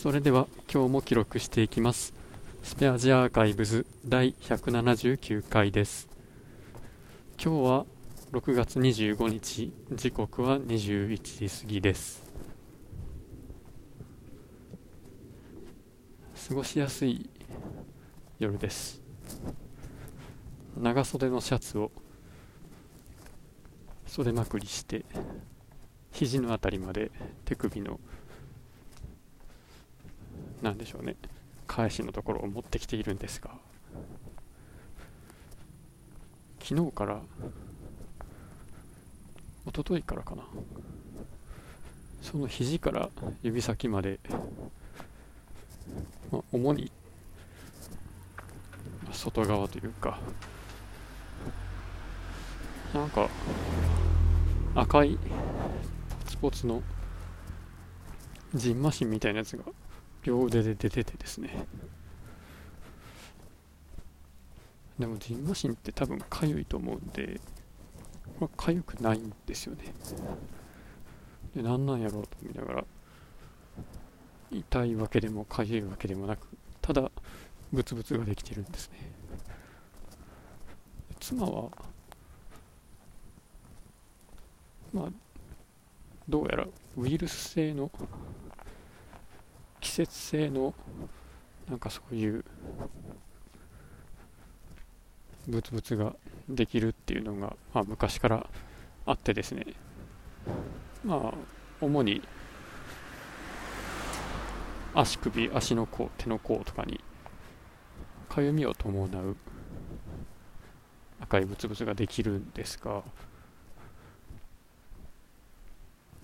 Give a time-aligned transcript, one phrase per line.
[0.00, 2.14] それでは今日も記録していきます。
[2.62, 6.08] スペアジアーカイブズ第179回です。
[7.36, 7.86] 今日は
[8.30, 12.22] 6月25日時刻は21時過ぎです。
[16.48, 17.28] 過ごしやすい
[18.38, 19.02] 夜です。
[20.80, 21.90] 長袖のシャツを
[24.06, 25.04] 袖まくりして
[26.12, 27.10] 肘のあたりまで
[27.44, 27.98] 手首の
[30.62, 31.16] なんでしょうね。
[31.66, 33.50] 返しのところを持ってきているんですが。
[36.60, 37.20] 昨日から
[39.66, 40.44] 一昨日からかな。
[42.20, 43.08] その肘から
[43.42, 44.18] 指先まで、
[46.30, 46.90] まあ、主に
[49.12, 50.18] 外側というか
[52.92, 53.28] なんか
[54.74, 56.82] 赤いポツポツの
[58.54, 59.64] ジンマシンみたいなやつが
[60.28, 61.64] 両腕で出ててですね。
[64.98, 67.40] でもジンマシンって多分かゆいと思うんで
[68.38, 69.94] これかゆくないんですよね。
[71.56, 72.84] で何なんやろうと思いながら
[74.50, 76.46] 痛いわけでもかゆいわけでもなく
[76.82, 77.10] ただ
[77.72, 79.10] ブツブツができてるんですね。
[81.20, 81.70] 妻は
[84.92, 85.08] まあ
[86.28, 86.66] どうやら
[86.98, 87.90] ウイルス性の
[89.98, 90.74] 節性の
[91.68, 92.44] なんかそういう
[95.48, 96.14] ブツブツが
[96.48, 98.46] できるっていうのが、まあ、昔から
[99.06, 99.66] あってですね。
[101.04, 101.34] まあ
[101.80, 102.22] 主に
[104.94, 107.00] 足首足の甲手の甲とかに
[108.28, 109.36] かゆみを伴う
[111.20, 113.02] 赤いブツブツができるんですが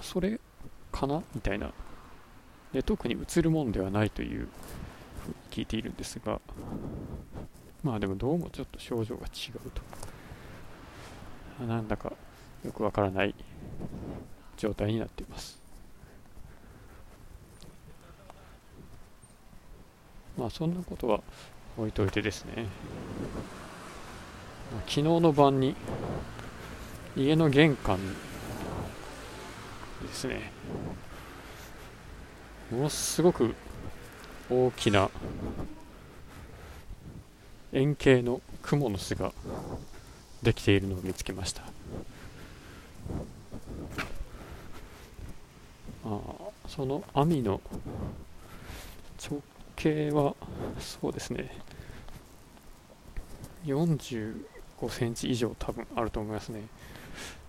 [0.00, 0.40] それ
[0.90, 1.22] かな？
[1.34, 1.70] みたいな
[2.72, 4.48] で特に映るもんではないという
[5.50, 6.40] 聞いているんですが
[7.82, 9.82] まあでもどうもちょっと症状が違うと。
[11.66, 12.12] なんだか
[12.64, 13.34] よくわからない
[14.56, 15.60] 状態になっています。
[20.36, 21.20] まあそんなことは
[21.76, 22.66] 置いといてですね。
[24.86, 25.74] 昨日の晩に
[27.16, 27.98] 家の玄関
[30.02, 30.52] ですね。
[32.70, 33.54] ものすごく
[34.50, 35.10] 大きな
[37.72, 39.32] 円形のクモの巣が
[40.42, 41.62] できているのを見つけました。
[46.04, 46.20] あ
[46.66, 47.60] その網の
[49.22, 49.42] 直
[49.76, 50.34] 径は
[50.78, 51.50] そうですね。
[53.66, 54.44] 45
[54.90, 56.62] センチ以上多分あると思いますね。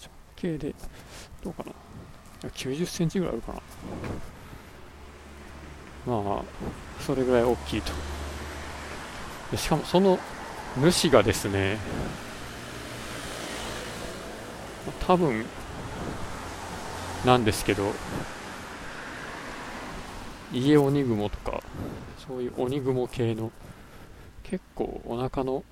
[0.00, 0.74] 直径で
[1.42, 1.64] どうか
[2.42, 3.60] な？90センチぐらいあるかな？
[6.06, 6.42] まあ
[7.02, 7.92] それぐらい大きいと。
[9.56, 10.18] しかもその
[10.76, 11.78] 主がですね
[15.06, 15.44] 多分
[17.26, 17.92] なんですけど
[20.52, 21.62] 家鬼雲とか
[22.26, 23.50] そういう鬼雲系の
[24.42, 25.64] 結構お腹の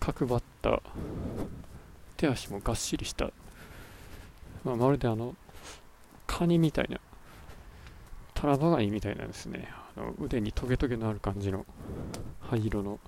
[0.00, 0.82] 角張った
[2.16, 3.30] 手足もがっしりした、
[4.64, 5.34] まあ、まるであの
[6.26, 6.98] カニみたいな
[8.34, 9.68] タラバガニみたいなんですね。
[9.96, 11.64] あの腕にトゲトゲのある感じの
[12.40, 13.00] 灰色の。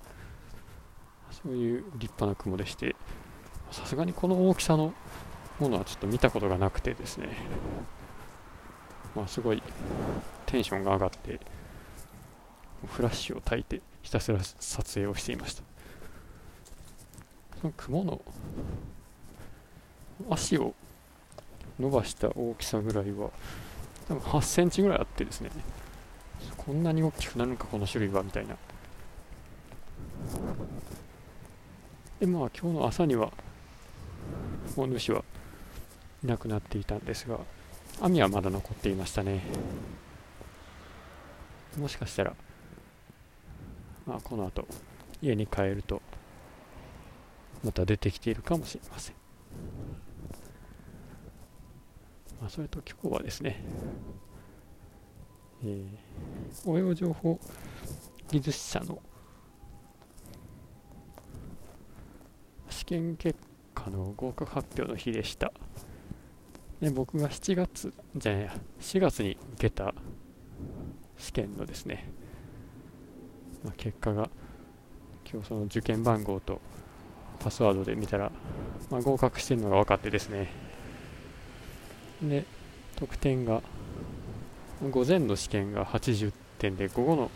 [1.30, 2.96] そういう立派な雲でして。
[3.72, 4.94] さすがにこの大きさの
[5.58, 7.36] ものはちょっと見たことがなくてですね。
[9.14, 9.62] まあすごい
[10.46, 11.40] テンションが上がって
[12.86, 15.62] フラッシュを焚いてひたすら撮影をしていました。
[17.60, 18.22] その雲の
[20.30, 20.74] 足を
[21.80, 23.30] 伸ばした大きさぐらいは
[24.08, 24.20] 多分。
[24.20, 25.50] 8センチぐらいあってですね。
[26.56, 28.56] こんなに大きくなるのかこの種類はみたいな。
[32.20, 33.30] でまあ今日の朝には
[34.76, 35.24] もう主は
[36.24, 37.38] いなくなっていたんですが
[38.00, 39.42] 網はまだ残っていましたね。
[41.78, 42.34] もしかしたら
[44.06, 44.66] まあこの後
[45.20, 46.00] 家に帰ると
[47.62, 49.20] また出てきているかもしれませんま
[52.46, 53.62] あ、それと今日はですね、
[55.64, 57.38] えー、応用情報
[58.28, 59.00] 技術者の
[62.68, 63.38] 試験結
[63.74, 65.52] 果の合格発表の日でした。
[66.80, 69.94] で僕が7月じゃないや4月に受けた
[71.16, 72.06] 試験のですね、
[73.64, 74.28] まあ、結果が
[75.30, 76.60] 今日その受験番号と
[77.38, 78.30] パスワードで見たら、
[78.90, 80.65] まあ、合格してるのが分かってですね
[82.22, 82.44] で
[82.96, 83.62] 得点が
[84.90, 87.30] 午前の試験が80点で午後の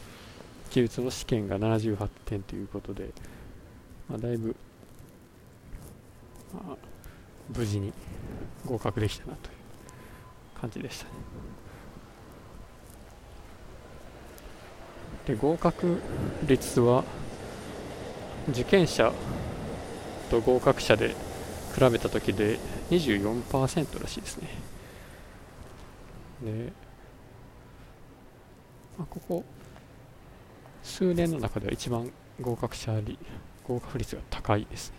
[0.70, 3.10] 記述の試験が78点ということで、
[4.08, 4.54] まあ、だいぶ、
[6.54, 6.76] まあ、
[7.56, 7.92] 無事に
[8.66, 11.10] 合格できたなという感じでしたね。
[15.26, 16.00] で合格
[16.46, 17.04] 率は
[18.48, 19.12] 受験者
[20.30, 21.14] と合格者で
[21.74, 22.58] 比べた時で
[22.90, 24.69] 24%らしいですね。
[26.44, 26.72] で、
[28.98, 29.44] まあ、ここ
[30.82, 32.10] 数年の中では一番
[32.40, 33.18] 合格者率
[33.64, 34.96] 合格率が高いですね。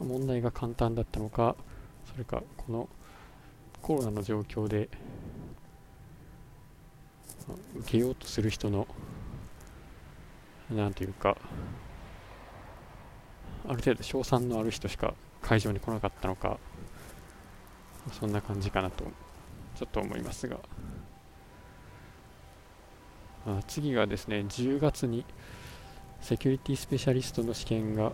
[0.00, 1.56] 問題が簡単だったのか、
[2.10, 2.88] それかこの
[3.82, 4.88] コロナの状況で
[7.80, 8.86] 受けようとする人の
[10.70, 11.36] なんていうか
[13.66, 16.58] ある程度賞賛のある人しか会場に来なかったのか
[18.12, 19.04] そんな感じかなと
[19.76, 20.58] ちょっと思いますが。
[23.46, 25.24] あ次がですね10月に
[26.20, 28.12] セキュリティスペシャリストの試験が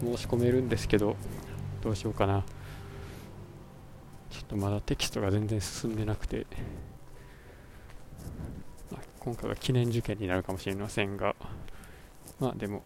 [0.00, 1.16] 申し込めるんですけど
[1.82, 2.44] どうしようかな。
[4.30, 6.46] ちょっとまだテキストが全然進んでなくて
[8.90, 11.34] ま今回は記念受験になるかもしれませんが
[12.38, 12.84] まあでも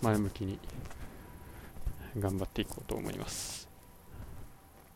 [0.00, 0.58] 前向きに
[2.18, 3.68] 頑張っていこうと思います。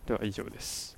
[0.06, 0.97] では以上です。